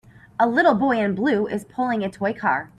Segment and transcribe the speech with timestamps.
[0.39, 2.69] A little boy in blue is pulling a toy car.